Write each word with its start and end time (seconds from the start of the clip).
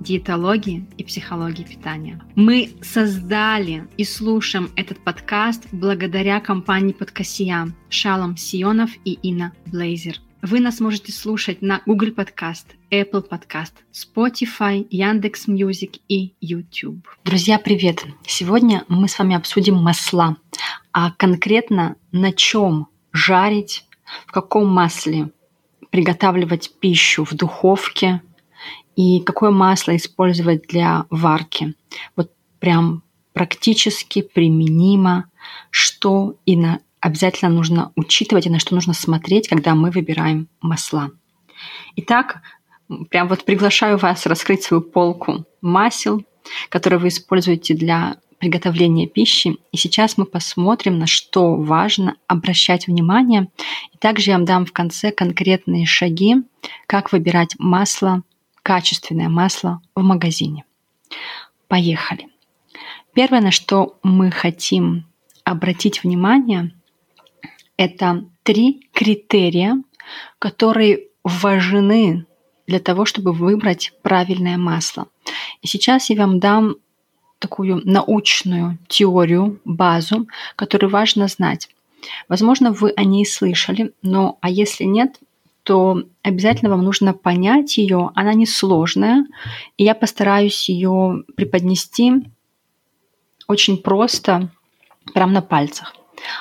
диетологии 0.00 0.86
и 0.96 1.04
психологии 1.04 1.62
питания. 1.62 2.20
Мы 2.34 2.72
создали 2.82 3.86
и 3.96 4.04
слушаем 4.04 4.70
этот 4.76 4.98
подкаст 5.04 5.66
благодаря 5.72 6.40
компании 6.40 6.92
Подкасия 6.92 7.72
Шалом 7.88 8.36
Сионов 8.36 8.90
и 9.04 9.12
Инна 9.22 9.52
Блейзер. 9.66 10.16
Вы 10.42 10.60
нас 10.60 10.80
можете 10.80 11.12
слушать 11.12 11.60
на 11.60 11.82
Google 11.84 12.08
Podcast, 12.08 12.64
Apple 12.90 13.28
Podcast, 13.28 13.72
Spotify, 13.92 14.86
Яндекс 14.90 15.46
Music 15.48 15.96
и 16.08 16.34
YouTube. 16.40 17.06
Друзья, 17.24 17.58
привет! 17.58 18.06
Сегодня 18.26 18.84
мы 18.88 19.06
с 19.06 19.18
вами 19.18 19.36
обсудим 19.36 19.74
масла, 19.74 20.38
а 20.92 21.10
конкретно 21.10 21.96
на 22.10 22.32
чем 22.32 22.88
жарить, 23.12 23.84
в 24.26 24.32
каком 24.32 24.66
масле 24.68 25.30
приготавливать 25.90 26.72
пищу 26.80 27.24
в 27.24 27.34
духовке, 27.34 28.22
и 29.00 29.20
какое 29.20 29.50
масло 29.50 29.96
использовать 29.96 30.66
для 30.68 31.06
варки. 31.08 31.74
Вот 32.16 32.30
прям 32.58 33.02
практически 33.32 34.20
применимо, 34.20 35.24
что 35.70 36.36
и 36.44 36.54
на 36.54 36.80
обязательно 37.00 37.50
нужно 37.50 37.92
учитывать 37.96 38.46
и 38.46 38.50
на 38.50 38.58
что 38.58 38.74
нужно 38.74 38.92
смотреть, 38.92 39.48
когда 39.48 39.74
мы 39.74 39.90
выбираем 39.90 40.48
масла. 40.60 41.12
Итак, 41.96 42.42
прям 43.08 43.28
вот 43.28 43.46
приглашаю 43.46 43.96
вас 43.96 44.26
раскрыть 44.26 44.64
свою 44.64 44.82
полку 44.82 45.46
масел, 45.62 46.22
которые 46.68 46.98
вы 46.98 47.08
используете 47.08 47.72
для 47.72 48.16
приготовления 48.38 49.06
пищи. 49.06 49.56
И 49.72 49.78
сейчас 49.78 50.18
мы 50.18 50.26
посмотрим, 50.26 50.98
на 50.98 51.06
что 51.06 51.56
важно 51.56 52.16
обращать 52.26 52.86
внимание. 52.86 53.48
И 53.94 53.96
также 53.96 54.32
я 54.32 54.36
вам 54.36 54.44
дам 54.44 54.66
в 54.66 54.72
конце 54.72 55.10
конкретные 55.10 55.86
шаги, 55.86 56.36
как 56.86 57.12
выбирать 57.12 57.54
масло 57.58 58.24
качественное 58.70 59.28
масло 59.28 59.82
в 59.96 60.02
магазине. 60.02 60.64
Поехали. 61.66 62.28
Первое, 63.14 63.40
на 63.40 63.50
что 63.50 63.98
мы 64.04 64.30
хотим 64.30 65.06
обратить 65.42 66.04
внимание, 66.04 66.70
это 67.76 68.26
три 68.44 68.86
критерия, 68.92 69.82
которые 70.38 71.08
важны 71.24 72.26
для 72.68 72.78
того, 72.78 73.06
чтобы 73.06 73.32
выбрать 73.32 73.92
правильное 74.02 74.56
масло. 74.56 75.08
И 75.62 75.66
сейчас 75.66 76.08
я 76.08 76.16
вам 76.18 76.38
дам 76.38 76.76
такую 77.40 77.82
научную 77.84 78.78
теорию, 78.86 79.60
базу, 79.64 80.28
которую 80.54 80.90
важно 80.90 81.26
знать. 81.26 81.68
Возможно, 82.28 82.70
вы 82.70 82.92
о 82.96 83.02
ней 83.02 83.26
слышали, 83.26 83.92
но 84.00 84.38
а 84.40 84.48
если 84.48 84.84
нет, 84.84 85.18
то 85.70 86.02
обязательно 86.24 86.72
вам 86.72 86.82
нужно 86.82 87.14
понять 87.14 87.78
ее. 87.78 88.10
Она 88.16 88.34
несложная, 88.34 89.24
и 89.76 89.84
я 89.84 89.94
постараюсь 89.94 90.68
ее 90.68 91.22
преподнести 91.36 92.12
очень 93.46 93.76
просто, 93.78 94.50
прямо 95.14 95.34
на 95.34 95.42
пальцах. 95.42 95.94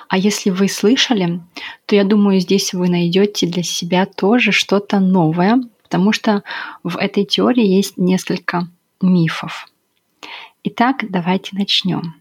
А 0.08 0.17
если 0.17 0.49
вы 0.49 0.67
слышали, 0.67 1.41
то 1.86 1.95
я 1.95 2.05
думаю, 2.05 2.39
здесь 2.39 2.73
вы 2.73 2.89
найдете 2.89 3.45
для 3.45 3.61
себя 3.61 4.08
тоже 4.08 4.52
что-то 4.52 4.99
новое, 4.99 5.61
потому 5.83 6.11
что 6.11 6.42
в 6.82 6.98
этой 6.98 7.23
теории 7.23 7.67
есть 7.67 7.99
несколько 7.99 8.67
мифов. 8.99 9.67
Итак, 10.64 11.05
давайте 11.08 11.55
начнем. 11.55 12.15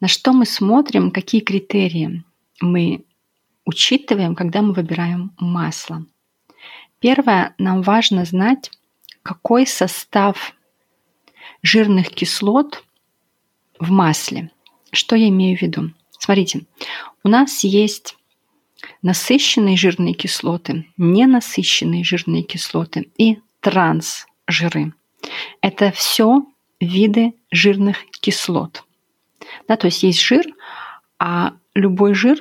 На 0.00 0.08
что 0.08 0.34
мы 0.34 0.44
смотрим, 0.44 1.12
какие 1.12 1.40
критерии 1.40 2.24
мы 2.60 3.06
учитываем, 3.64 4.34
когда 4.34 4.60
мы 4.60 4.74
выбираем 4.74 5.32
масло. 5.38 6.04
Первое, 6.98 7.54
нам 7.58 7.82
важно 7.82 8.24
знать, 8.24 8.70
какой 9.22 9.66
состав 9.66 10.54
жирных 11.62 12.10
кислот 12.10 12.84
в 13.78 13.90
масле. 13.90 14.50
Что 14.92 15.16
я 15.16 15.28
имею 15.28 15.56
в 15.56 15.62
виду? 15.62 15.92
Смотрите, 16.10 16.66
у 17.22 17.28
нас 17.28 17.64
есть 17.64 18.16
насыщенные 19.02 19.76
жирные 19.76 20.14
кислоты, 20.14 20.86
ненасыщенные 20.96 22.04
жирные 22.04 22.42
кислоты 22.42 23.10
и 23.16 23.38
трансжиры. 23.60 24.92
Это 25.60 25.92
все 25.92 26.44
виды 26.80 27.34
жирных 27.50 27.98
кислот. 28.20 28.84
Да, 29.68 29.76
то 29.76 29.86
есть 29.86 30.02
есть 30.02 30.20
жир, 30.20 30.46
а 31.18 31.54
любой 31.74 32.14
жир 32.14 32.38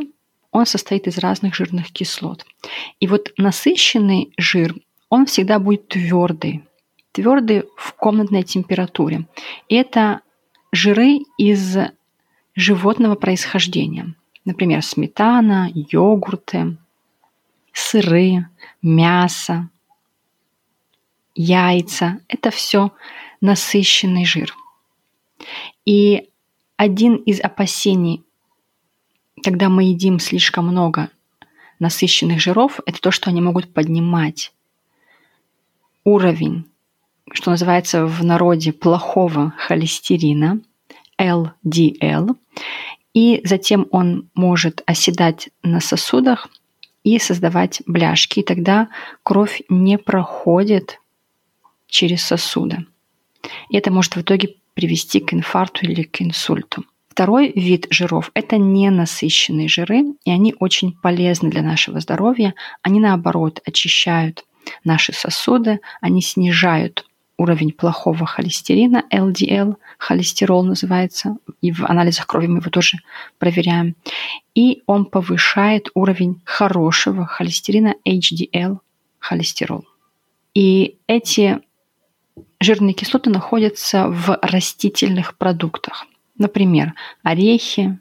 он 0.52 0.66
состоит 0.66 1.08
из 1.08 1.18
разных 1.18 1.56
жирных 1.56 1.92
кислот. 1.92 2.46
И 3.00 3.08
вот 3.08 3.32
насыщенный 3.38 4.34
жир, 4.38 4.76
он 5.10 5.26
всегда 5.26 5.60
будет 5.60 5.88
твердый, 5.88 6.64
твердый 7.12 7.64
в 7.78 7.94
комнатной 7.94 8.44
температуре. 8.44 9.28
И 9.68 9.76
это 9.76 10.22
жиры 10.72 11.20
из 11.38 11.78
животного 12.56 13.16
происхождения. 13.16 14.16
Например, 14.46 14.84
сметана, 14.84 15.70
йогурты, 15.74 16.78
сыры, 17.74 18.48
мясо, 18.82 19.70
яйца. 21.36 22.20
Это 22.28 22.50
все 22.50 22.92
насыщенный 23.42 24.26
жир. 24.26 24.54
И 25.86 26.30
один 26.76 27.16
из 27.16 27.40
опасений 27.40 28.24
когда 29.44 29.70
мы 29.70 29.84
едим 29.84 30.20
слишком 30.20 30.68
много 30.68 31.10
насыщенных 31.80 32.40
жиров, 32.40 32.80
это 32.86 33.00
то, 33.00 33.12
что 33.12 33.30
они 33.30 33.42
могут 33.42 33.74
поднимать 33.74 34.52
уровень, 36.04 36.66
что 37.32 37.52
называется 37.52 38.06
в 38.06 38.24
народе 38.24 38.74
плохого 38.74 39.54
холестерина, 39.58 40.60
LDL, 41.20 42.36
и 43.14 43.42
затем 43.44 43.88
он 43.92 44.30
может 44.36 44.82
оседать 44.86 45.50
на 45.64 45.80
сосудах 45.80 46.50
и 47.04 47.18
создавать 47.20 47.82
бляшки, 47.86 48.40
и 48.40 48.44
тогда 48.44 48.90
кровь 49.24 49.62
не 49.70 49.98
проходит 49.98 51.00
через 51.88 52.24
сосуды. 52.24 52.86
И 53.70 53.78
это 53.78 53.92
может 53.92 54.16
в 54.16 54.22
итоге 54.22 54.56
привести 54.74 55.20
к 55.20 55.34
инфаркту 55.34 55.86
или 55.86 56.04
к 56.04 56.22
инсульту. 56.22 56.86
Второй 57.20 57.52
вид 57.54 57.86
жиров– 57.90 58.32
это 58.34 58.58
ненасыщенные 58.58 59.68
жиры, 59.68 60.06
и 60.24 60.32
они 60.32 60.56
очень 60.58 60.94
полезны 60.94 61.50
для 61.50 61.62
нашего 61.62 62.00
здоровья. 62.00 62.54
Они, 62.82 63.02
наоборот, 63.02 63.60
очищают 63.66 64.46
наши 64.86 65.12
сосуды, 65.12 65.82
они 66.00 66.22
снижают 66.22 67.06
уровень 67.36 67.74
плохого 67.74 68.26
холестерина, 68.26 69.04
LDL, 69.12 69.76
холестерол 69.98 70.64
называется, 70.64 71.36
и 71.60 71.74
в 71.74 71.84
анализах 71.84 72.26
крови 72.26 72.48
мы 72.48 72.60
его 72.60 72.70
тоже 72.70 73.00
проверяем. 73.38 73.98
И 74.56 74.82
он 74.86 75.04
повышает 75.04 75.90
уровень 75.96 76.40
хорошего 76.46 77.26
холестерина, 77.26 77.96
HDL, 78.08 78.78
холестерол. 79.20 79.84
И 80.54 80.96
эти 81.08 81.60
жирные 82.62 82.94
кислоты 82.94 83.30
находятся 83.30 84.08
в 84.08 84.40
растительных 84.42 85.38
продуктах– 85.38 86.08
Например, 86.40 86.94
орехи, 87.22 88.00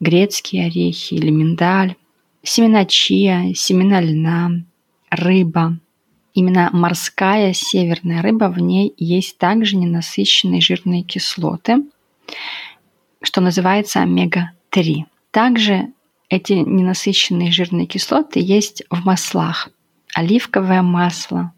грецкие 0.00 0.66
орехи 0.66 1.14
или 1.14 1.30
миндаль, 1.30 1.94
семена 2.42 2.86
чия, 2.86 3.52
семена 3.54 4.00
льна, 4.00 4.64
рыба. 5.10 5.78
Именно 6.32 6.70
морская 6.72 7.52
северная 7.52 8.22
рыба, 8.22 8.46
в 8.46 8.58
ней 8.58 8.94
есть 8.96 9.38
также 9.38 9.76
ненасыщенные 9.76 10.60
жирные 10.60 11.02
кислоты, 11.02 11.84
что 13.22 13.40
называется 13.40 14.00
омега-3. 14.00 15.04
Также 15.30 15.92
эти 16.30 16.54
ненасыщенные 16.54 17.52
жирные 17.52 17.86
кислоты 17.86 18.40
есть 18.40 18.82
в 18.90 19.04
маслах. 19.04 19.68
Оливковое 20.14 20.80
масло, 20.80 21.52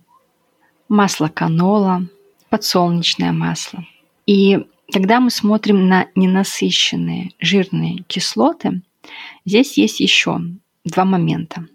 масло 0.88 1.28
канола, 1.28 2.06
подсолнечное 2.48 3.32
масло. 3.32 3.84
И 4.26 4.66
когда 4.90 5.20
мы 5.20 5.30
смотрим 5.30 5.88
на 5.88 6.06
ненасыщенные 6.14 7.32
жирные 7.38 8.04
кислоты, 8.06 8.82
здесь 9.44 9.76
есть 9.78 10.00
еще 10.00 10.40
два 10.84 11.04
момента. 11.04 11.66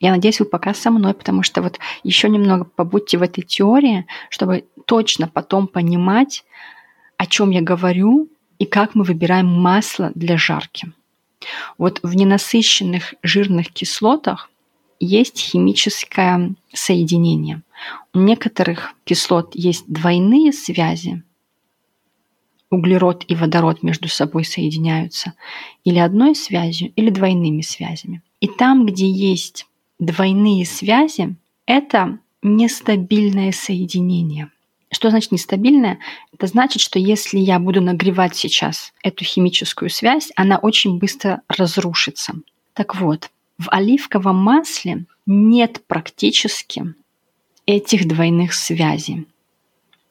Я 0.00 0.12
надеюсь, 0.12 0.38
вы 0.38 0.46
пока 0.46 0.74
со 0.74 0.90
мной, 0.90 1.14
потому 1.14 1.42
что 1.42 1.60
вот 1.60 1.78
еще 2.04 2.28
немного 2.28 2.64
побудьте 2.64 3.18
в 3.18 3.22
этой 3.22 3.42
теории, 3.42 4.06
чтобы 4.30 4.64
точно 4.86 5.28
потом 5.28 5.66
понимать, 5.66 6.44
о 7.16 7.26
чем 7.26 7.50
я 7.50 7.60
говорю, 7.60 8.28
и 8.58 8.64
как 8.64 8.94
мы 8.94 9.04
выбираем 9.04 9.46
масло 9.46 10.12
для 10.14 10.38
жарки. 10.38 10.92
Вот 11.78 12.00
в 12.02 12.14
ненасыщенных 12.14 13.14
жирных 13.22 13.72
кислотах 13.72 14.50
есть 15.00 15.38
химическое 15.38 16.54
соединение. 16.72 17.62
У 18.12 18.18
некоторых 18.18 18.94
кислот 19.04 19.54
есть 19.54 19.84
двойные 19.86 20.52
связи, 20.52 21.22
углерод 22.70 23.24
и 23.28 23.34
водород 23.34 23.82
между 23.82 24.08
собой 24.08 24.44
соединяются 24.44 25.34
или 25.84 25.98
одной 25.98 26.34
связью, 26.34 26.92
или 26.96 27.10
двойными 27.10 27.62
связями. 27.62 28.22
И 28.40 28.48
там, 28.48 28.86
где 28.86 29.10
есть 29.10 29.66
двойные 29.98 30.64
связи, 30.66 31.34
это 31.66 32.18
нестабильное 32.42 33.52
соединение. 33.52 34.50
Что 34.90 35.10
значит 35.10 35.32
нестабильное? 35.32 35.98
Это 36.32 36.46
значит, 36.46 36.80
что 36.80 36.98
если 36.98 37.38
я 37.38 37.58
буду 37.58 37.80
нагревать 37.82 38.36
сейчас 38.36 38.92
эту 39.02 39.24
химическую 39.24 39.90
связь, 39.90 40.30
она 40.34 40.56
очень 40.56 40.98
быстро 40.98 41.42
разрушится. 41.48 42.34
Так 42.72 42.94
вот, 42.96 43.30
в 43.58 43.68
оливковом 43.70 44.36
масле 44.36 45.04
нет 45.26 45.82
практически 45.86 46.94
этих 47.66 48.08
двойных 48.08 48.54
связей. 48.54 49.26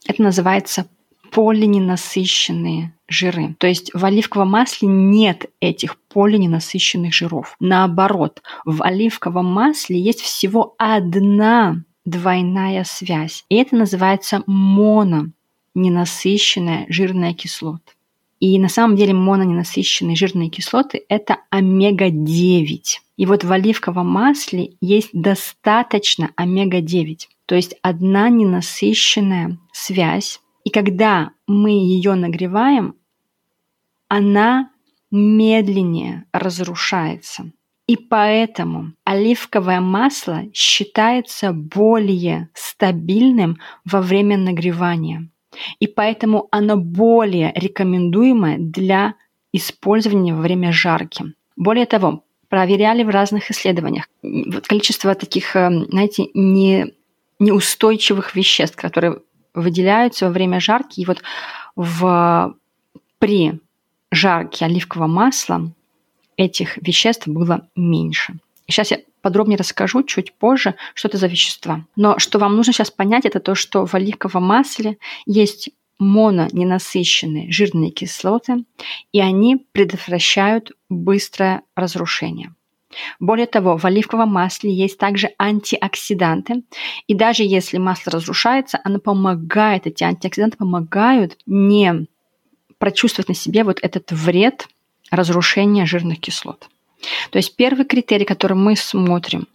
Это 0.05 0.21
называется 0.21 0.87
полиненасыщенные 1.31 2.93
жиры. 3.07 3.55
То 3.59 3.67
есть 3.67 3.91
в 3.93 4.03
оливковом 4.03 4.49
масле 4.51 4.87
нет 4.87 5.45
этих 5.59 5.97
полиненасыщенных 6.13 7.13
жиров. 7.13 7.55
Наоборот, 7.59 8.41
в 8.65 8.83
оливковом 8.83 9.45
масле 9.45 9.99
есть 9.99 10.21
всего 10.21 10.75
одна 10.77 11.83
двойная 12.05 12.83
связь. 12.85 13.43
И 13.49 13.55
это 13.55 13.75
называется 13.75 14.43
моно 14.45 15.27
ненасыщенная 15.75 16.85
жирная 16.89 17.33
кислота. 17.33 17.91
И 18.39 18.59
на 18.59 18.69
самом 18.69 18.95
деле 18.95 19.13
мононенасыщенные 19.13 20.15
жирные 20.15 20.49
кислоты– 20.49 21.03
это 21.09 21.37
омега-9. 21.49 22.81
И 23.17 23.25
вот 23.25 23.43
в 23.43 23.51
оливковом 23.51 24.07
масле 24.07 24.73
есть 24.79 25.09
достаточно 25.11 26.31
омега-9. 26.35 27.17
То 27.47 27.55
есть 27.55 27.75
одна 27.81 28.29
ненасыщенная 28.29 29.57
связь. 29.71 30.39
И 30.67 30.69
когда 30.69 31.31
мы 31.47 31.69
ее 31.69 32.15
нагреваем, 32.15 32.95
она 34.09 34.69
медленнее 35.11 36.25
разрушается. 36.33 37.53
И 37.87 37.95
поэтому 37.95 38.91
оливковое 39.05 39.79
масло 39.79 40.43
считается 40.53 41.53
более 41.53 42.49
стабильным 42.53 43.59
во 43.85 44.01
время 44.01 44.35
нагревания. 44.35 45.29
И 45.79 45.87
поэтому 45.87 46.49
оно 46.51 46.75
более 46.75 47.53
рекомендуемое 47.55 48.57
для 48.57 49.15
использования 49.53 50.33
во 50.33 50.41
время 50.41 50.73
жарки. 50.73 51.33
Более 51.55 51.85
того, 51.85 52.25
проверяли 52.49 53.03
в 53.03 53.09
разных 53.09 53.51
исследованиях 53.51 54.09
количество 54.67 55.15
таких, 55.15 55.55
э, 55.55 55.69
знаете, 55.87 56.25
не, 56.33 56.93
неустойчивых 57.39 58.35
веществ, 58.35 58.75
которые 58.75 59.21
выделяются 59.57 60.25
во 60.25 60.31
время 60.31 60.59
жарки. 60.59 61.01
И 61.01 61.05
вот 61.05 61.21
в, 61.75 62.55
при 63.19 63.59
жарке 64.11 64.65
оливкового 64.65 65.07
масла 65.07 65.71
этих 66.37 66.77
веществ 66.77 67.27
было 67.27 67.67
меньше. 67.75 68.35
Сейчас 68.67 68.91
я 68.91 68.99
подробнее 69.21 69.57
расскажу 69.57 70.03
чуть 70.03 70.33
позже, 70.33 70.75
что 70.93 71.07
это 71.07 71.17
за 71.17 71.27
вещества. 71.27 71.85
Но 71.95 72.19
что 72.19 72.39
вам 72.39 72.55
нужно 72.55 72.73
сейчас 72.73 72.91
понять, 72.91 73.25
это 73.25 73.39
то, 73.39 73.55
что 73.55 73.85
в 73.85 73.93
оливковом 73.95 74.43
масле 74.43 74.97
есть 75.25 75.69
мононенасыщенные 75.99 77.51
жирные 77.51 77.89
кислоты, 77.89 78.65
и 79.11 79.19
они 79.19 79.65
предотвращают 79.71 80.71
быстрое 80.89 81.63
разрушение. 81.75 82.53
Более 83.19 83.47
того, 83.47 83.77
в 83.77 83.85
оливковом 83.85 84.29
масле 84.29 84.73
есть 84.73 84.97
также 84.97 85.31
антиоксиданты, 85.37 86.63
и 87.07 87.13
даже 87.13 87.43
если 87.43 87.77
масло 87.77 88.11
разрушается, 88.11 88.79
оно 88.83 88.99
помогает, 88.99 89.87
эти 89.87 90.03
антиоксиданты 90.03 90.57
помогают 90.57 91.37
не 91.45 92.07
прочувствовать 92.77 93.29
на 93.29 93.35
себе 93.35 93.63
вот 93.63 93.79
этот 93.81 94.11
вред 94.11 94.67
разрушения 95.11 95.85
жирных 95.85 96.19
кислот. 96.19 96.69
То 97.31 97.37
есть 97.37 97.55
первый 97.55 97.85
критерий, 97.85 98.25
который 98.25 98.57
мы 98.57 98.75
смотрим 98.75 99.47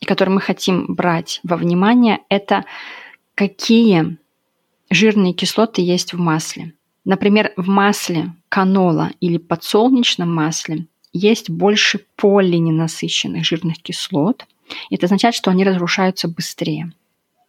и 0.00 0.06
который 0.06 0.30
мы 0.30 0.40
хотим 0.40 0.86
брать 0.94 1.40
во 1.42 1.56
внимание, 1.56 2.20
это 2.28 2.64
какие 3.34 4.16
жирные 4.90 5.32
кислоты 5.32 5.82
есть 5.82 6.12
в 6.12 6.18
масле. 6.18 6.74
Например, 7.04 7.52
в 7.56 7.68
масле 7.68 8.32
канола 8.48 9.10
или 9.20 9.38
подсолнечном 9.38 10.32
масле 10.32 10.86
есть 11.12 11.50
больше 11.50 12.04
полиненасыщенных 12.16 13.44
жирных 13.44 13.78
кислот. 13.82 14.46
Это 14.90 15.06
означает, 15.06 15.34
что 15.34 15.50
они 15.50 15.64
разрушаются 15.64 16.28
быстрее. 16.28 16.92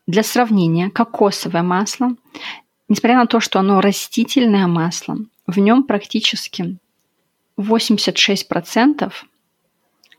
Для 0.08 0.24
сравнения, 0.24 0.90
кокосовое 0.90 1.62
масло, 1.62 2.16
несмотря 2.90 3.18
на 3.18 3.28
то, 3.28 3.40
что 3.40 3.60
оно 3.60 3.82
растительное 3.82 4.68
масло, 4.68 5.18
в 5.48 5.60
нем 5.60 5.84
практически 5.84 6.78
86% 7.58 9.12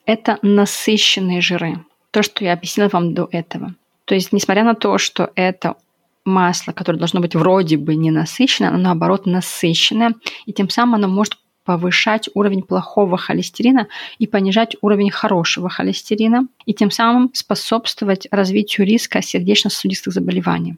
это 0.04 0.38
насыщенные 0.42 1.40
жиры. 1.40 1.84
То, 2.10 2.22
что 2.22 2.44
я 2.44 2.52
объяснила 2.52 2.88
вам 2.88 3.14
до 3.14 3.28
этого. 3.30 3.74
То 4.04 4.14
есть, 4.14 4.32
несмотря 4.32 4.64
на 4.64 4.74
то, 4.74 4.98
что 4.98 5.30
это 5.34 5.76
масло, 6.24 6.72
которое 6.72 6.98
должно 6.98 7.20
быть 7.20 7.34
вроде 7.34 7.76
бы 7.76 7.94
не 7.94 8.10
насыщенное, 8.10 8.70
оно 8.70 8.78
наоборот 8.78 9.26
насыщенное, 9.26 10.14
и 10.46 10.52
тем 10.52 10.68
самым 10.68 10.96
оно 10.96 11.08
может 11.08 11.38
повышать 11.64 12.28
уровень 12.34 12.62
плохого 12.62 13.16
холестерина 13.16 13.88
и 14.18 14.26
понижать 14.26 14.76
уровень 14.80 15.10
хорошего 15.10 15.68
холестерина, 15.68 16.46
и 16.66 16.74
тем 16.74 16.90
самым 16.90 17.30
способствовать 17.34 18.26
развитию 18.30 18.86
риска 18.86 19.22
сердечно-сосудистых 19.22 20.12
заболеваний. 20.12 20.76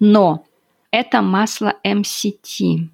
Но 0.00 0.44
это 0.90 1.22
масло 1.22 1.74
MCT. 1.84 2.88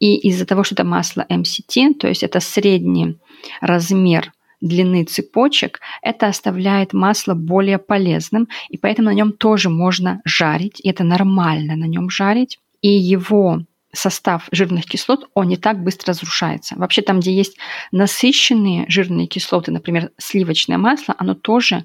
И 0.00 0.16
из-за 0.28 0.46
того, 0.46 0.64
что 0.64 0.74
это 0.74 0.84
масло 0.84 1.24
MCT, 1.28 1.94
то 1.94 2.08
есть 2.08 2.22
это 2.22 2.40
средний 2.40 3.16
размер 3.60 4.32
длины 4.60 5.04
цепочек, 5.04 5.80
это 6.02 6.26
оставляет 6.26 6.92
масло 6.92 7.34
более 7.34 7.78
полезным, 7.78 8.48
и 8.70 8.78
поэтому 8.78 9.08
на 9.08 9.14
нем 9.14 9.32
тоже 9.32 9.68
можно 9.68 10.20
жарить, 10.24 10.80
и 10.80 10.88
это 10.88 11.04
нормально 11.04 11.76
на 11.76 11.84
нем 11.84 12.10
жарить. 12.10 12.58
И 12.80 12.88
его 12.88 13.62
состав 13.94 14.48
жирных 14.52 14.84
кислот, 14.84 15.28
он 15.34 15.48
не 15.48 15.56
так 15.56 15.82
быстро 15.82 16.08
разрушается. 16.08 16.74
Вообще 16.76 17.02
там, 17.02 17.20
где 17.20 17.32
есть 17.32 17.56
насыщенные 17.92 18.86
жирные 18.88 19.26
кислоты, 19.26 19.72
например, 19.72 20.10
сливочное 20.18 20.78
масло, 20.78 21.14
оно 21.18 21.34
тоже 21.34 21.84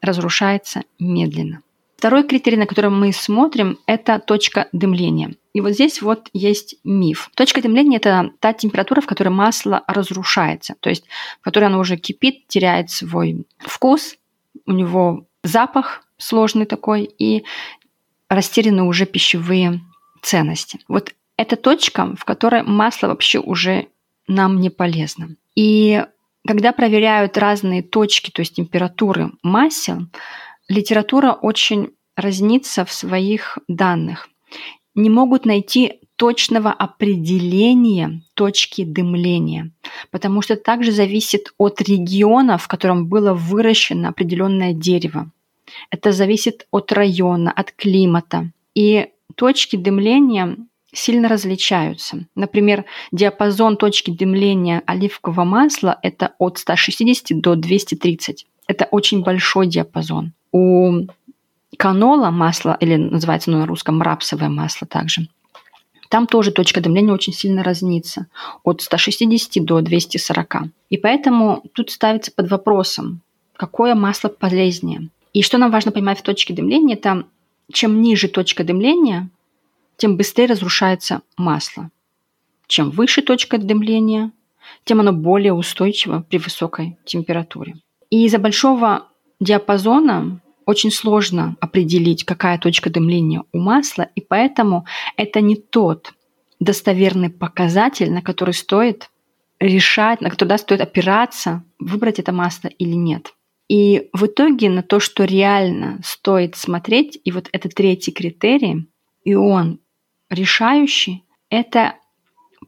разрушается 0.00 0.82
медленно. 0.98 1.60
Второй 1.98 2.22
критерий, 2.22 2.56
на 2.56 2.66
который 2.66 2.90
мы 2.90 3.12
смотрим, 3.12 3.76
это 3.86 4.20
точка 4.20 4.68
дымления. 4.70 5.34
И 5.52 5.60
вот 5.60 5.72
здесь 5.72 6.00
вот 6.00 6.28
есть 6.32 6.76
миф. 6.84 7.28
Точка 7.34 7.60
дымления– 7.60 7.96
это 7.98 8.30
та 8.38 8.52
температура, 8.52 9.00
в 9.00 9.06
которой 9.06 9.30
масло 9.30 9.82
разрушается, 9.88 10.76
то 10.78 10.90
есть 10.90 11.06
в 11.40 11.42
которой 11.42 11.64
оно 11.64 11.80
уже 11.80 11.96
кипит, 11.96 12.46
теряет 12.46 12.90
свой 12.90 13.44
вкус, 13.58 14.16
у 14.64 14.72
него 14.72 15.26
запах 15.42 16.04
сложный 16.18 16.66
такой, 16.66 17.02
и 17.02 17.44
растеряны 18.28 18.84
уже 18.84 19.04
пищевые 19.04 19.80
ценности. 20.22 20.78
Вот 20.86 21.14
это 21.38 21.56
точка, 21.56 22.14
в 22.16 22.24
которой 22.24 22.62
масло 22.62 23.06
вообще 23.06 23.38
уже 23.38 23.86
нам 24.26 24.60
не 24.60 24.68
полезно. 24.68 25.36
И 25.54 26.04
когда 26.46 26.72
проверяют 26.72 27.38
разные 27.38 27.82
точки, 27.82 28.30
то 28.30 28.42
есть 28.42 28.56
температуры 28.56 29.30
масел, 29.42 30.08
литература 30.68 31.32
очень 31.32 31.90
разнится 32.16 32.84
в 32.84 32.92
своих 32.92 33.58
данных. 33.68 34.28
Не 34.94 35.10
могут 35.10 35.46
найти 35.46 36.00
точного 36.16 36.72
определения 36.72 38.22
точки 38.34 38.82
дымления, 38.82 39.70
потому 40.10 40.42
что 40.42 40.56
также 40.56 40.90
зависит 40.90 41.54
от 41.56 41.80
региона, 41.80 42.58
в 42.58 42.66
котором 42.66 43.06
было 43.06 43.32
выращено 43.32 44.08
определенное 44.08 44.72
дерево. 44.72 45.30
Это 45.90 46.10
зависит 46.10 46.66
от 46.72 46.90
района, 46.90 47.52
от 47.52 47.70
климата. 47.70 48.50
И 48.74 49.08
точки 49.36 49.76
дымления 49.76 50.56
сильно 50.92 51.28
различаются. 51.28 52.26
Например, 52.34 52.84
диапазон 53.12 53.76
точки 53.76 54.10
дымления 54.10 54.82
оливкового 54.86 55.44
масла– 55.44 55.98
это 56.02 56.32
от 56.38 56.58
160 56.58 57.40
до 57.40 57.54
230. 57.54 58.46
Это 58.66 58.86
очень 58.90 59.22
большой 59.22 59.66
диапазон. 59.66 60.32
У 60.52 61.06
канола 61.76 62.30
масло, 62.30 62.76
или 62.80 62.96
называется 62.96 63.50
оно 63.50 63.60
на 63.60 63.66
русском 63.66 64.00
рапсовое 64.02 64.48
масло 64.48 64.86
также, 64.86 65.28
там 66.08 66.26
тоже 66.26 66.52
точка 66.52 66.80
дымления 66.80 67.12
очень 67.12 67.34
сильно 67.34 67.62
разнится, 67.62 68.26
от 68.64 68.80
160 68.80 69.64
до 69.64 69.80
240. 69.80 70.56
И 70.88 70.96
поэтому 70.96 71.62
тут 71.74 71.90
ставится 71.90 72.32
под 72.32 72.50
вопросом, 72.50 73.20
какое 73.56 73.94
масло 73.94 74.28
полезнее. 74.28 75.08
И 75.34 75.42
что 75.42 75.58
нам 75.58 75.70
важно 75.70 75.92
понимать 75.92 76.20
в 76.20 76.22
точке 76.22 76.54
дымления, 76.54 76.94
это 76.94 77.24
чем 77.70 78.00
ниже 78.00 78.28
точка 78.28 78.64
дымления, 78.64 79.28
тем 79.98 80.16
быстрее 80.16 80.46
разрушается 80.46 81.20
масло. 81.36 81.90
чем 82.66 82.90
выше 82.90 83.22
точка 83.22 83.56
дымления, 83.56 84.30
тем 84.84 85.00
оно 85.00 85.12
более 85.12 85.54
устойчиво 85.54 86.24
при 86.28 86.36
высокой 86.36 86.98
температуре. 87.06 87.76
И 88.10 88.26
из-за 88.26 88.38
большого 88.38 89.08
диапазона 89.40 90.40
очень 90.66 90.90
сложно 90.90 91.56
определить, 91.60 92.24
какая 92.24 92.58
точка 92.58 92.90
дымления 92.90 93.42
у 93.52 93.58
масла, 93.58 94.08
и 94.14 94.20
поэтому 94.20 94.84
это 95.16 95.40
не 95.40 95.56
тот 95.56 96.12
достоверный 96.60 97.30
показатель, 97.30 98.12
на 98.12 98.20
который 98.20 98.52
стоит 98.52 99.10
решать, 99.60 100.20
на 100.20 100.28
который 100.28 100.58
стоит 100.58 100.82
опираться, 100.82 101.64
выбрать 101.78 102.18
это 102.18 102.32
масло 102.32 102.68
или 102.68 102.94
нет. 102.94 103.34
И 103.68 104.08
в 104.12 104.26
итоге 104.26 104.68
на 104.68 104.82
то, 104.82 105.00
что 105.00 105.24
реально 105.24 106.00
стоит 106.04 106.54
смотреть, 106.54 107.18
и 107.24 107.32
вот 107.32 107.48
это 107.52 107.70
третий 107.70 108.12
критерий, 108.12 108.88
и 109.24 109.34
он 109.34 109.80
решающий, 110.30 111.24
это 111.50 111.94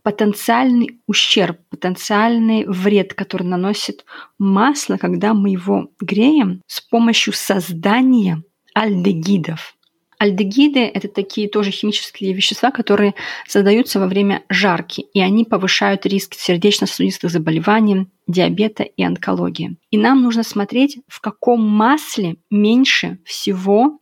потенциальный 0.03 1.01
ущерб, 1.07 1.59
потенциальный 1.69 2.65
вред, 2.67 3.15
который 3.15 3.47
наносит 3.47 4.05
масло, 4.39 4.97
когда 4.97 5.35
мы 5.35 5.51
его 5.51 5.91
греем 6.01 6.63
с 6.67 6.81
помощью 6.81 7.33
создания 7.33 8.43
альдегидов. 8.75 9.77
Альдегиды— 10.19 10.81
это 10.95 11.09
такие 11.09 11.49
тоже 11.49 11.71
химические 11.71 12.35
вещества, 12.35 12.71
которые 12.71 13.15
создаются 13.49 13.99
во 13.99 14.07
время 14.07 14.45
жарки, 14.51 15.07
и 15.15 15.21
они 15.21 15.47
повышают 15.47 16.05
риск 16.05 16.35
сердечно-сосудистых 16.35 17.31
заболеваний, 17.31 18.07
диабета 18.27 18.83
и 18.83 19.03
онкологии. 19.03 19.77
И 19.91 19.97
нам 19.97 20.23
нужно 20.23 20.43
смотреть, 20.43 20.99
в 21.09 21.23
каком 21.23 21.67
масле 21.67 22.37
меньше 22.51 23.19
всего 23.25 23.99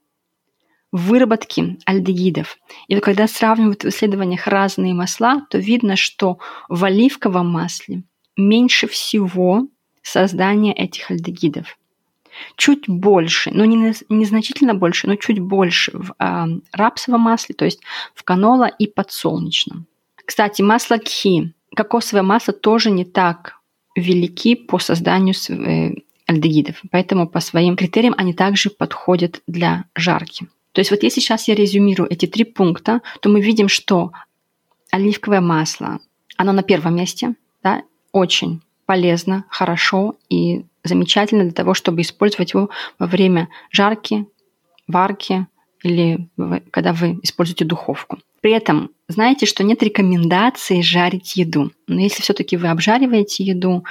выработки 0.92 1.78
альдегидов. 1.84 2.58
И 2.86 2.94
вот 2.94 3.04
когда 3.04 3.26
сравнивают 3.26 3.84
в 3.84 3.88
исследованиях 3.88 4.46
разные 4.46 4.94
масла, 4.94 5.46
то 5.50 5.58
видно, 5.58 5.96
что 5.96 6.38
в 6.68 6.84
оливковом 6.84 7.50
масле 7.50 8.02
меньше 8.36 8.86
всего 8.86 9.66
создания 10.02 10.72
этих 10.72 11.10
альдегидов. 11.10 11.76
Чуть 12.56 12.88
больше, 12.88 13.50
но 13.52 13.64
не, 13.64 13.94
незначительно 14.08 14.74
больше, 14.74 15.08
но 15.08 15.16
чуть 15.16 15.40
больше 15.40 15.90
в 15.94 16.14
э, 16.18 16.46
рапсовом 16.72 17.22
масле, 17.22 17.54
то 17.54 17.64
есть 17.64 17.80
в 18.14 18.22
канола 18.22 18.66
и 18.66 18.86
подсолнечном. 18.86 19.86
Кстати, 20.24 20.62
масло 20.62 20.98
кхи, 20.98 21.52
кокосовое 21.74 22.22
масло 22.22 22.54
тоже 22.54 22.90
не 22.90 23.04
так 23.04 23.58
велики 23.96 24.54
по 24.54 24.78
созданию 24.78 25.34
э, 25.48 25.94
альдегидов, 26.26 26.82
поэтому 26.90 27.28
по 27.28 27.40
своим 27.40 27.76
критериям 27.76 28.14
они 28.16 28.34
также 28.34 28.70
подходят 28.70 29.42
для 29.46 29.84
жарки. 29.94 30.46
То 30.72 30.80
есть 30.80 30.90
вот 30.90 31.02
если 31.02 31.20
сейчас 31.20 31.48
я 31.48 31.54
резюмирую 31.54 32.10
эти 32.10 32.26
три 32.26 32.44
пункта, 32.44 33.00
то 33.20 33.28
мы 33.28 33.40
видим, 33.40 33.68
что 33.68 34.12
оливковое 34.90 35.40
масло, 35.40 36.00
оно 36.36 36.52
на 36.52 36.62
первом 36.62 36.96
месте, 36.96 37.34
да, 37.62 37.82
очень 38.12 38.62
полезно, 38.86 39.44
хорошо 39.50 40.16
и 40.28 40.64
замечательно 40.84 41.44
для 41.44 41.52
того, 41.52 41.74
чтобы 41.74 42.00
использовать 42.00 42.54
его 42.54 42.70
во 42.98 43.06
время 43.06 43.48
жарки, 43.70 44.26
варки 44.86 45.46
или 45.82 46.28
когда 46.70 46.92
вы 46.92 47.18
используете 47.22 47.64
духовку. 47.64 48.18
При 48.40 48.52
этом 48.52 48.90
знаете, 49.08 49.46
что 49.46 49.64
нет 49.64 49.82
рекомендации 49.82 50.80
жарить 50.80 51.36
еду. 51.36 51.72
Но 51.86 52.00
если 52.00 52.22
все-таки 52.22 52.56
вы 52.56 52.68
обжариваете 52.68 53.44
еду, 53.44 53.84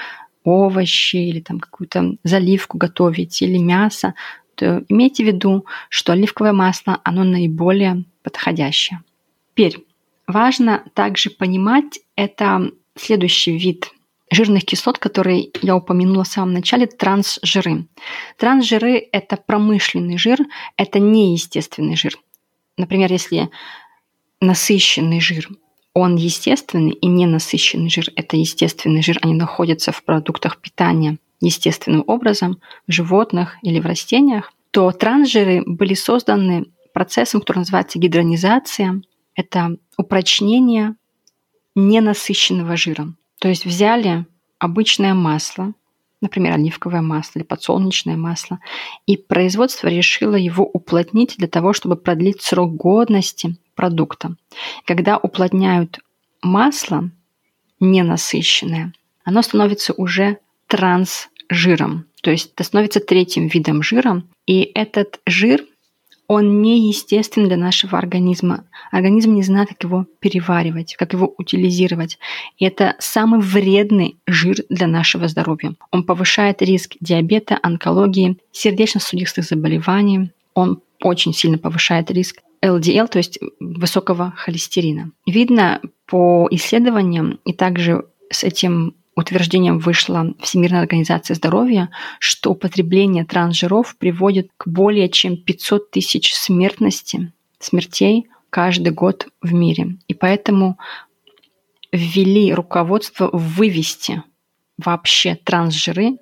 овощи 0.43 1.17
или 1.17 1.41
там 1.41 1.59
какую-то 1.59 2.15
заливку 2.23 2.77
готовите 2.77 3.45
или 3.45 3.57
мясо, 3.57 4.13
имейте 4.61 5.23
в 5.23 5.27
виду, 5.27 5.65
что 5.89 6.13
оливковое 6.13 6.53
масло, 6.53 6.99
оно 7.03 7.23
наиболее 7.23 8.05
подходящее. 8.23 9.03
Теперь 9.51 9.85
важно 10.27 10.83
также 10.93 11.29
понимать, 11.29 11.99
это 12.15 12.71
следующий 12.95 13.57
вид 13.57 13.91
жирных 14.29 14.65
кислот, 14.65 14.97
который 14.97 15.51
я 15.61 15.75
упомянула 15.75 16.23
в 16.23 16.27
самом 16.27 16.53
начале, 16.53 16.85
трансжиры. 16.87 17.87
Трансжиры– 18.37 19.07
это 19.11 19.37
промышленный 19.37 20.17
жир, 20.17 20.39
это 20.75 20.99
неестественный 20.99 21.95
жир. 21.95 22.17
Например, 22.77 23.11
если 23.11 23.49
насыщенный 24.41 25.21
жир, 25.21 25.47
он 25.93 26.15
естественный 26.15 26.91
и 26.91 27.07
ненасыщенный 27.07 27.89
жир– 27.89 28.05
это 28.15 28.37
естественный 28.37 29.01
жир, 29.01 29.17
они 29.21 29.33
находятся 29.33 29.91
в 29.91 30.03
продуктах 30.03 30.61
питания– 30.61 31.17
естественным 31.39 32.03
образом 32.07 32.61
в 32.87 32.91
животных 32.91 33.57
или 33.61 33.79
в 33.79 33.85
растениях, 33.85 34.51
то 34.71 34.91
трансжиры 34.91 35.63
были 35.65 35.93
созданы 35.93 36.65
процессом, 36.93 37.41
который 37.41 37.59
называется 37.59 37.99
гидронизация. 37.99 39.01
Это 39.35 39.77
упрочнение 39.97 40.95
ненасыщенного 41.75 42.75
жира. 42.75 43.13
То 43.39 43.49
есть 43.49 43.65
взяли 43.65 44.25
обычное 44.57 45.13
масло, 45.13 45.73
например, 46.21 46.53
оливковое 46.53 47.01
масло 47.01 47.39
или 47.39 47.45
подсолнечное 47.45 48.17
масло, 48.17 48.59
и 49.05 49.15
производство 49.15 49.87
решило 49.87 50.35
его 50.35 50.65
уплотнить 50.65 51.35
для 51.37 51.47
того, 51.47 51.73
чтобы 51.73 51.95
продлить 51.95 52.41
срок 52.41 52.75
годности 52.75 53.57
продукта. 53.75 54.35
Когда 54.85 55.17
уплотняют 55.17 55.99
масло 56.41 57.11
ненасыщенное, 57.79 58.93
оно 59.23 59.41
становится 59.43 59.93
уже 59.93 60.39
трансжиром. 60.67 62.05
То 62.21 62.31
есть 62.31 62.51
это 62.53 62.63
становится 62.63 62.99
третьим 62.99 63.47
видом 63.47 63.81
жира. 63.83 64.23
И 64.45 64.71
этот 64.75 65.19
жир, 65.25 65.63
он 66.27 66.61
неестественен 66.61 67.47
для 67.47 67.57
нашего 67.57 67.97
организма. 67.97 68.65
Организм 68.91 69.33
не 69.33 69.43
знает, 69.43 69.69
как 69.69 69.83
его 69.83 70.05
переваривать, 70.19 70.95
как 70.97 71.13
его 71.13 71.33
утилизировать. 71.37 72.19
И 72.57 72.65
это 72.65 72.95
самый 72.99 73.39
вредный 73.39 74.17
жир 74.27 74.57
для 74.69 74.87
нашего 74.87 75.29
здоровья. 75.29 75.75
Он 75.91 76.03
повышает 76.03 76.61
риск 76.61 76.95
диабета, 76.99 77.57
онкологии, 77.63 78.37
сердечно-сосудистых 78.51 79.45
заболеваний. 79.45 80.31
Он 80.53 80.81
очень 81.01 81.33
сильно 81.33 81.57
повышает 81.57 82.11
риск 82.11 82.41
LDL, 82.61 83.07
то 83.07 83.19
есть 83.19 83.39
высокого 83.59 84.33
холестерина. 84.35 85.11
Видно 85.25 85.79
по 86.07 86.47
исследованиям 86.51 87.39
и 87.45 87.53
также 87.53 88.05
с 88.29 88.43
этим 88.43 88.95
утверждением 89.17 89.79
вышла 89.79 90.33
Всемирная 90.39 90.81
организация 90.81 91.35
здоровья, 91.35 91.89
что 92.19 92.51
употребление 92.51 93.25
трансжиров 93.25 93.97
приводит 93.97 94.49
к 94.57 94.67
более 94.67 95.09
чем 95.09 95.37
500 95.37 95.91
тысяч 95.91 96.33
смертности, 96.33 97.31
смертей 97.59 98.27
каждый 98.51 98.93
год 98.93 99.27
в 99.41 99.53
мире. 99.53 99.97
И 100.07 100.13
поэтому 100.13 100.77
ввели 101.91 102.53
руководство 102.53 103.29
вывести 103.33 104.23
вообще 104.77 105.35
трансжиры 105.35 106.17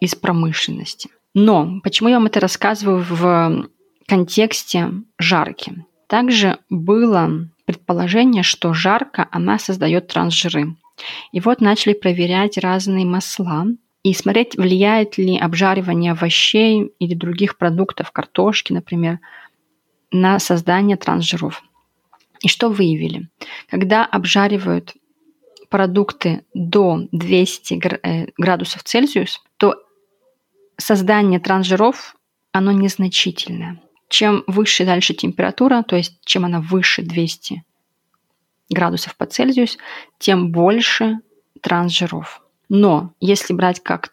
из 0.00 0.14
промышленности. 0.14 1.10
Но 1.34 1.80
почему 1.82 2.08
я 2.08 2.16
вам 2.16 2.26
это 2.26 2.40
рассказываю 2.40 3.04
в 3.08 3.68
контексте 4.06 4.90
жарки? 5.18 5.84
Также 6.06 6.58
было 6.70 7.48
предположение, 7.66 8.42
что 8.42 8.72
жарка, 8.72 9.28
она 9.30 9.58
создает 9.58 10.08
трансжиры. 10.08 10.76
И 11.32 11.40
вот 11.40 11.60
начали 11.60 11.92
проверять 11.94 12.58
разные 12.58 13.04
масла 13.04 13.66
и 14.02 14.14
смотреть, 14.14 14.56
влияет 14.56 15.16
ли 15.16 15.38
обжаривание 15.38 16.12
овощей 16.12 16.92
или 16.98 17.14
других 17.14 17.56
продуктов, 17.56 18.10
картошки, 18.10 18.72
например, 18.72 19.20
на 20.10 20.38
создание 20.38 20.96
трансжиров. 20.96 21.62
И 22.40 22.48
что 22.48 22.68
выявили? 22.68 23.28
Когда 23.68 24.04
обжаривают 24.04 24.94
продукты 25.68 26.44
до 26.52 27.06
200 27.12 27.80
э, 28.02 28.26
градусов 28.36 28.82
Цельсиус, 28.82 29.42
то 29.56 29.76
создание 30.76 31.40
трансжиров, 31.40 32.16
оно 32.50 32.72
незначительное. 32.72 33.80
Чем 34.08 34.44
выше 34.46 34.84
дальше 34.84 35.14
температура, 35.14 35.82
то 35.82 35.96
есть 35.96 36.18
чем 36.24 36.44
она 36.44 36.60
выше 36.60 37.02
200 37.02 37.62
градусов 38.72 39.16
по 39.16 39.26
Цельсию, 39.26 39.66
тем 40.18 40.50
больше 40.50 41.18
трансжиров. 41.60 42.42
Но 42.68 43.12
если 43.20 43.52
брать 43.52 43.82
как 43.82 44.12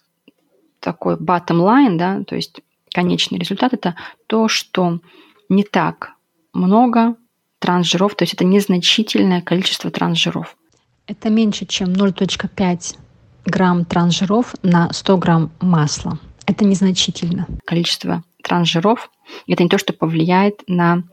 такой 0.80 1.16
bottom 1.16 1.62
line, 1.62 1.98
да, 1.98 2.24
то 2.24 2.36
есть 2.36 2.62
конечный 2.94 3.40
результат, 3.40 3.74
это 3.74 3.96
то, 4.28 4.48
что 4.48 5.00
не 5.48 5.64
так 5.64 6.12
много 6.54 7.16
трансжиров, 7.60 8.16
то 8.16 8.24
есть 8.24 8.34
это 8.34 8.46
незначительное 8.46 9.42
количество 9.42 9.92
трансжиров. 9.92 10.58
Это 11.08 11.30
меньше, 11.30 11.66
чем 11.66 11.90
0,5 11.90 12.98
грамм 13.46 13.86
трансжиров 13.86 14.56
на 14.62 14.92
100 14.94 15.18
грамм 15.18 15.52
масла. 15.60 16.20
Это 16.46 16.66
незначительно. 16.66 17.48
Количество 17.66 18.24
трансжиров– 18.44 19.10
это 19.48 19.64
не 19.64 19.70
то, 19.70 19.78
что 19.78 19.94
повлияет 19.94 20.64
на 20.68 21.04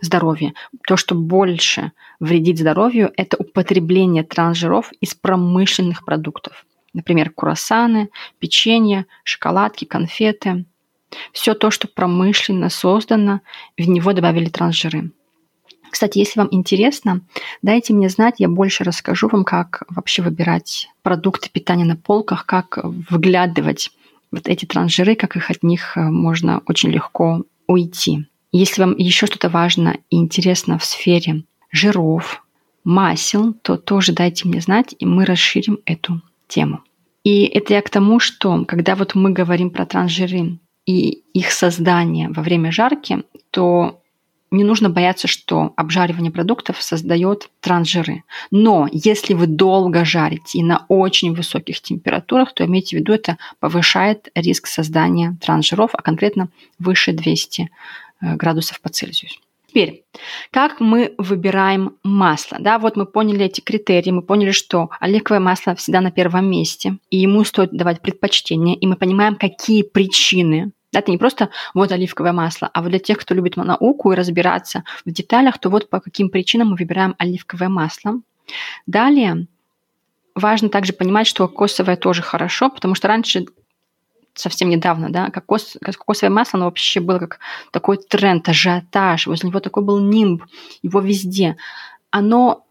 здоровье. 0.00 0.54
То, 0.86 0.96
что 0.96 1.14
больше 1.14 1.92
вредит 2.20 2.58
здоровью, 2.58 3.12
это 3.16 3.36
употребление 3.36 4.22
трансжиров 4.22 4.92
из 5.00 5.14
промышленных 5.14 6.04
продуктов. 6.04 6.64
Например, 6.92 7.30
круассаны, 7.30 8.10
печенье, 8.38 9.06
шоколадки, 9.24 9.84
конфеты. 9.84 10.64
Все 11.32 11.54
то, 11.54 11.70
что 11.70 11.88
промышленно 11.88 12.70
создано, 12.70 13.40
в 13.76 13.88
него 13.88 14.12
добавили 14.12 14.48
трансжиры. 14.48 15.10
Кстати, 15.90 16.18
если 16.18 16.40
вам 16.40 16.48
интересно, 16.50 17.20
дайте 17.62 17.94
мне 17.94 18.08
знать, 18.08 18.36
я 18.38 18.48
больше 18.48 18.82
расскажу 18.82 19.28
вам, 19.28 19.44
как 19.44 19.84
вообще 19.88 20.22
выбирать 20.22 20.88
продукты 21.02 21.50
питания 21.50 21.84
на 21.84 21.96
полках, 21.96 22.46
как 22.46 22.80
выглядывать 22.82 23.92
вот 24.32 24.48
эти 24.48 24.64
трансжиры, 24.64 25.14
как 25.14 25.36
их 25.36 25.50
от 25.50 25.62
них 25.62 25.96
э, 25.96 26.00
можно 26.00 26.62
очень 26.66 26.90
легко 26.90 27.44
уйти. 27.68 28.26
Если 28.56 28.82
вам 28.82 28.96
еще 28.96 29.26
что-то 29.26 29.48
важно 29.48 29.96
и 30.10 30.16
интересно 30.16 30.78
в 30.78 30.84
сфере 30.84 31.42
жиров, 31.72 32.44
масел, 32.84 33.52
то 33.52 33.76
тоже 33.76 34.12
дайте 34.12 34.46
мне 34.46 34.60
знать, 34.60 34.94
и 34.96 35.04
мы 35.04 35.24
расширим 35.24 35.80
эту 35.86 36.22
тему. 36.46 36.84
И 37.24 37.46
это 37.46 37.74
я 37.74 37.82
к 37.82 37.90
тому, 37.90 38.20
что 38.20 38.64
когда 38.64 38.94
вот 38.94 39.16
мы 39.16 39.32
говорим 39.32 39.70
про 39.70 39.86
трансжиры 39.86 40.60
и 40.86 41.08
их 41.32 41.50
создание 41.50 42.28
во 42.28 42.44
время 42.44 42.70
жарки, 42.70 43.24
то 43.50 44.00
не 44.54 44.62
нужно 44.62 44.88
бояться, 44.88 45.26
что 45.26 45.72
обжаривание 45.76 46.30
продуктов 46.30 46.80
создает 46.80 47.50
трансжиры. 47.60 48.22
Но 48.52 48.88
если 48.92 49.34
вы 49.34 49.48
долго 49.48 50.04
жарите 50.04 50.58
и 50.58 50.62
на 50.62 50.86
очень 50.88 51.34
высоких 51.34 51.80
температурах, 51.80 52.54
то 52.54 52.64
имейте 52.64 52.96
в 52.96 53.00
виду, 53.00 53.12
это 53.12 53.36
повышает 53.58 54.28
риск 54.36 54.68
создания 54.68 55.36
трансжиров, 55.40 55.90
а 55.92 56.02
конкретно 56.02 56.50
выше 56.78 57.12
200 57.12 57.62
э, 57.62 57.66
градусов 58.36 58.80
по 58.80 58.88
Цельсию. 58.88 59.30
Теперь, 59.68 60.04
как 60.52 60.78
мы 60.78 61.14
выбираем 61.18 61.96
масло? 62.04 62.58
Да, 62.60 62.78
вот 62.78 62.96
мы 62.96 63.06
поняли 63.06 63.44
эти 63.46 63.60
критерии, 63.60 64.12
мы 64.12 64.22
поняли, 64.22 64.52
что 64.52 64.90
оливковое 65.00 65.40
масло 65.40 65.74
всегда 65.74 66.00
на 66.00 66.12
первом 66.12 66.48
месте, 66.48 66.98
и 67.10 67.16
ему 67.18 67.42
стоит 67.42 67.72
давать 67.72 68.00
предпочтение, 68.00 68.76
и 68.76 68.86
мы 68.86 68.94
понимаем, 68.94 69.34
какие 69.34 69.82
причины 69.82 70.70
это 70.92 71.10
не 71.10 71.18
просто 71.18 71.50
вот 71.74 71.90
оливковое 71.90 72.32
масло, 72.32 72.70
а 72.72 72.80
вот 72.80 72.90
для 72.90 73.00
тех, 73.00 73.18
кто 73.18 73.34
любит 73.34 73.56
науку 73.56 74.12
и 74.12 74.14
разбираться 74.14 74.84
в 75.04 75.10
деталях, 75.10 75.58
то 75.58 75.68
вот 75.68 75.90
по 75.90 75.98
каким 76.00 76.28
причинам 76.28 76.68
мы 76.68 76.76
выбираем 76.76 77.16
оливковое 77.18 77.68
масло. 77.68 78.20
Далее 78.86 79.48
важно 80.34 80.68
также 80.68 80.92
понимать, 80.92 81.26
что 81.26 81.48
кокосовое 81.48 81.96
тоже 81.96 82.22
хорошо, 82.22 82.70
потому 82.70 82.94
что 82.94 83.08
раньше 83.08 83.46
совсем 84.34 84.68
недавно, 84.68 85.10
да, 85.10 85.30
кокос, 85.30 85.76
кокосовое 85.80 86.34
масло, 86.34 86.58
оно 86.58 86.66
вообще 86.66 87.00
было 87.00 87.18
как 87.18 87.38
такой 87.70 87.98
тренд, 87.98 88.48
ажиотаж, 88.48 89.26
возле 89.26 89.48
него 89.48 89.60
такой 89.60 89.82
был 89.82 90.00
нимб, 90.00 90.44
его 90.82 91.00
везде. 91.00 91.56
Оно 92.10 92.64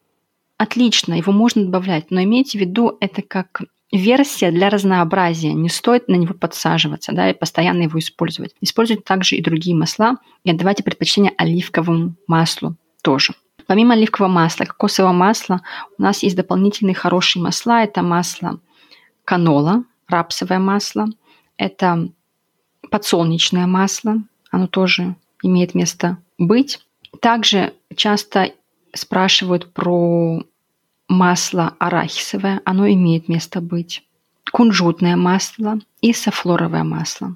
отлично, 0.58 1.14
его 1.14 1.34
можно 1.34 1.66
добавлять, 1.66 2.12
но 2.12 2.22
имейте 2.24 2.58
в 2.58 2.62
виду, 2.62 2.98
это 3.00 3.22
как 3.22 3.62
версия 3.94 4.52
для 4.52 4.70
разнообразия. 4.70 5.54
Не 5.54 5.70
стоит 5.70 6.08
на 6.08 6.16
него 6.16 6.34
подсаживаться 6.34 7.14
да, 7.14 7.30
и 7.30 7.34
постоянно 7.34 7.84
его 7.84 8.00
использовать. 8.00 8.56
Используйте 8.60 9.04
также 9.04 9.36
и 9.36 9.42
другие 9.42 9.76
масла 9.76 10.18
и 10.44 10.50
отдавайте 10.50 10.84
предпочтение 10.84 11.32
оливковому 11.38 12.16
маслу 12.28 12.76
тоже. 13.04 13.34
Помимо 13.68 13.94
оливкового 13.94 14.32
масла, 14.32 14.66
кокосового 14.66 15.14
масла, 15.14 15.62
у 15.98 16.02
нас 16.02 16.24
есть 16.24 16.36
дополнительные 16.36 16.96
хорошие 16.96 17.42
масла. 17.42 17.84
Это 17.84 18.02
масло 18.02 18.60
канола, 19.24 19.84
рапсовое 20.08 20.60
масло. 20.60 21.08
Это 21.58 22.10
подсолнечное 22.90 23.68
масло. 23.68 24.18
Оно 24.52 24.68
тоже 24.68 25.16
имеет 25.42 25.76
место 25.76 26.18
быть. 26.38 26.80
Также 27.20 27.74
часто 27.96 28.52
спрашивают 28.94 29.74
про 29.74 30.44
масло 31.08 31.76
арахисовое, 31.80 32.62
оно 32.66 32.88
имеет 32.88 33.28
место 33.28 33.62
быть. 33.62 34.04
Кунжутное 34.52 35.16
масло 35.16 35.80
и 36.02 36.14
софлоровое 36.14 36.84
масло. 36.84 37.36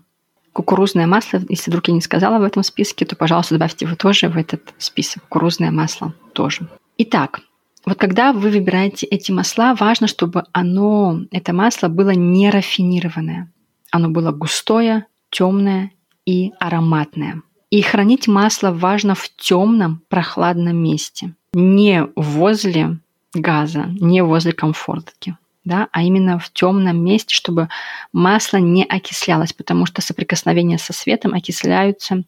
Кукурузное 0.53 1.05
масло, 1.07 1.39
если 1.49 1.69
вдруг 1.69 1.87
я 1.87 1.93
не 1.93 2.01
сказала 2.01 2.39
в 2.39 2.43
этом 2.43 2.63
списке, 2.63 3.05
то, 3.05 3.15
пожалуйста, 3.15 3.55
добавьте 3.55 3.85
его 3.85 3.95
тоже 3.95 4.27
в 4.29 4.37
этот 4.37 4.73
список. 4.79 5.23
Кукурузное 5.23 5.71
масло 5.71 6.13
тоже. 6.33 6.67
Итак, 6.97 7.41
вот 7.85 7.97
когда 7.97 8.33
вы 8.33 8.49
выбираете 8.49 9.05
эти 9.05 9.31
масла, 9.31 9.75
важно, 9.75 10.07
чтобы 10.07 10.45
оно, 10.51 11.21
это 11.31 11.53
масло 11.53 11.87
было 11.87 12.09
не 12.09 12.49
рафинированное. 12.49 13.51
Оно 13.91 14.09
было 14.09 14.31
густое, 14.31 15.05
темное 15.29 15.91
и 16.25 16.51
ароматное. 16.59 17.41
И 17.69 17.81
хранить 17.81 18.27
масло 18.27 18.71
важно 18.71 19.15
в 19.15 19.29
темном, 19.35 20.01
прохладном 20.07 20.77
месте. 20.77 21.35
Не 21.53 22.07
возле 22.15 22.99
газа, 23.33 23.85
не 23.99 24.23
возле 24.23 24.53
комфортки, 24.53 25.37
да, 25.65 25.89
а 25.91 26.03
именно 26.03 26.39
в 26.39 26.51
темном 26.51 27.03
месте, 27.03 27.35
чтобы 27.35 27.67
масло 28.13 28.57
не 28.57 28.85
окислялось, 28.85 29.53
потому 29.53 29.85
что 29.85 30.01
соприкосновение 30.01 30.77
со 30.77 30.93
светом 30.93 31.33
окисляются, 31.33 32.23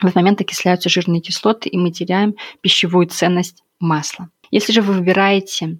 в 0.00 0.04
этот 0.04 0.16
момент 0.16 0.40
окисляются 0.40 0.88
жирные 0.88 1.20
кислоты, 1.20 1.68
и 1.68 1.78
мы 1.78 1.90
теряем 1.90 2.34
пищевую 2.60 3.06
ценность 3.06 3.64
масла. 3.80 4.28
Если 4.50 4.72
же 4.72 4.82
вы 4.82 4.94
выбираете 4.94 5.78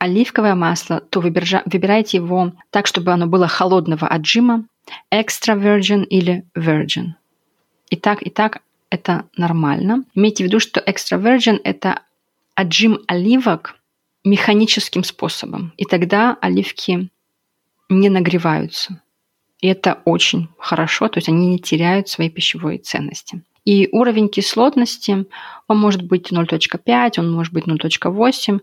оливковое 0.00 0.54
масло, 0.54 1.00
то 1.00 1.20
выбирайте 1.20 2.16
его 2.16 2.52
так, 2.70 2.86
чтобы 2.86 3.12
оно 3.12 3.26
было 3.26 3.46
холодного 3.46 4.08
отжима, 4.08 4.64
extra 5.12 5.54
virgin 5.56 6.04
или 6.04 6.44
virgin. 6.56 7.12
И 7.90 7.96
так, 7.96 8.22
и 8.22 8.30
так 8.30 8.62
это 8.88 9.26
нормально. 9.36 10.04
Имейте 10.14 10.42
в 10.42 10.46
виду, 10.46 10.58
что 10.58 10.80
extra 10.80 11.20
virgin– 11.20 11.60
это 11.64 12.00
отжим 12.54 13.00
оливок 13.08 13.76
механическим 14.24 15.04
способом. 15.04 15.72
И 15.76 15.84
тогда 15.84 16.36
оливки 16.40 17.10
не 17.90 18.08
нагреваются. 18.08 19.02
И 19.60 19.68
это 19.68 20.00
очень 20.06 20.48
хорошо, 20.58 21.08
то 21.08 21.18
есть 21.18 21.28
они 21.28 21.48
не 21.48 21.58
теряют 21.58 22.08
своей 22.08 22.30
пищевой 22.30 22.78
ценности. 22.78 23.42
И 23.66 23.90
уровень 23.92 24.30
кислотности, 24.30 25.26
он 25.68 25.78
может 25.78 26.02
быть 26.02 26.32
0.5, 26.32 27.12
он 27.18 27.30
может 27.30 27.52
быть 27.52 27.66
0.8, 27.66 28.60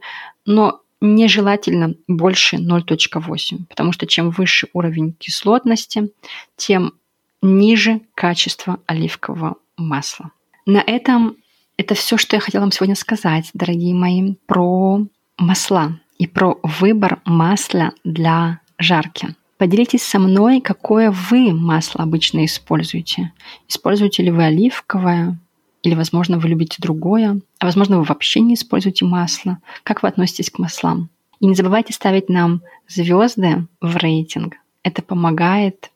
но 0.48 0.82
нежелательно 1.02 1.94
больше 2.08 2.58
0.8, 2.58 3.66
потому 3.70 3.92
что 3.92 4.08
чем 4.08 4.30
выше 4.32 4.68
уровень 4.74 5.14
кислотности, 5.14 6.10
тем 6.56 6.94
ниже 7.42 8.02
качество 8.16 8.80
оливкового 8.86 9.58
масла. 9.78 10.32
На 10.66 10.84
этом 10.86 11.38
это 11.78 11.94
все, 11.94 12.18
что 12.18 12.36
я 12.36 12.40
хотела 12.40 12.62
вам 12.62 12.72
сегодня 12.72 12.96
сказать, 12.96 13.52
дорогие 13.54 13.94
мои, 13.94 14.34
про 14.48 15.06
масла 15.38 16.00
и 16.18 16.28
про 16.28 16.60
выбор 16.64 17.22
масла 17.26 17.92
для 18.04 18.60
жарки. 18.80 19.36
Поделитесь 19.58 20.04
со 20.04 20.20
мной, 20.20 20.62
какое 20.62 21.12
вы 21.12 21.54
масло 21.54 22.04
обычно 22.04 22.46
используете. 22.46 23.34
Используете 23.68 24.24
ли 24.24 24.32
вы 24.32 24.46
оливковое, 24.46 25.40
или, 25.84 25.96
возможно, 25.96 26.40
вы 26.40 26.50
любите 26.50 26.78
другое, 26.80 27.40
а 27.60 27.66
возможно, 27.66 27.98
вы 28.00 28.04
вообще 28.04 28.40
не 28.40 28.56
используете 28.56 29.06
масло. 29.06 29.60
Как 29.84 30.04
вы 30.04 30.10
относитесь 30.10 30.50
к 30.50 30.60
маслам? 30.60 31.10
И 31.40 31.46
не 31.46 31.56
забывайте 31.56 31.94
ставить 31.94 32.30
нам 32.30 32.62
звезды 32.88 33.68
в 33.80 33.96
рейтинг. 33.98 34.56
Это 34.84 35.02
помогает 35.02 35.92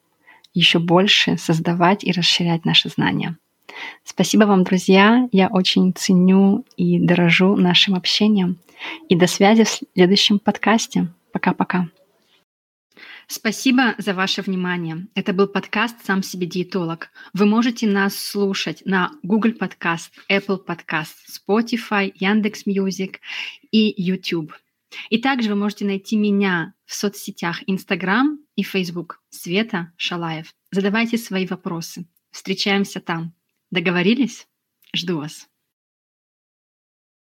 еще 0.54 0.80
больше 0.80 1.38
создавать 1.38 2.04
и 2.04 2.12
расширять 2.12 2.66
наши 2.66 2.90
знания. 2.90 3.38
Спасибо 4.04 4.44
вам, 4.44 4.64
друзья. 4.64 5.28
Я 5.32 5.48
очень 5.48 5.94
ценю 5.94 6.66
и 6.78 7.00
дорожу 7.00 7.56
нашим 7.56 7.96
общением. 7.96 8.58
И 9.10 9.16
до 9.16 9.28
связи 9.28 9.64
в 9.64 9.82
следующем 9.94 10.40
подкасте. 10.40 11.08
Пока-пока. 11.32 11.88
Спасибо 13.32 13.96
за 13.98 14.14
ваше 14.14 14.42
внимание. 14.42 15.08
Это 15.16 15.32
был 15.32 15.48
подкаст 15.48 16.06
«Сам 16.06 16.22
себе 16.22 16.48
диетолог». 16.48 17.08
Вы 17.32 17.46
можете 17.46 17.88
нас 17.88 18.14
слушать 18.14 18.82
на 18.84 19.14
Google 19.24 19.52
Podcast, 19.52 20.10
Apple 20.30 20.60
Podcast, 20.66 21.14
Spotify, 21.32 22.12
Яндекс 22.14 22.66
Music 22.66 23.22
и 23.72 23.94
YouTube. 23.96 24.54
И 25.10 25.18
также 25.18 25.48
вы 25.48 25.56
можете 25.56 25.86
найти 25.86 26.18
меня 26.18 26.74
в 26.86 26.94
соцсетях 26.94 27.64
Instagram 27.68 28.38
и 28.58 28.64
Facebook 28.64 29.22
Света 29.30 29.94
Шалаев. 29.96 30.54
Задавайте 30.72 31.18
свои 31.18 31.48
вопросы. 31.48 32.06
Встречаемся 32.32 33.00
там. 33.00 33.34
Договорились? 33.72 34.46
Жду 34.94 35.20
вас. 35.20 35.51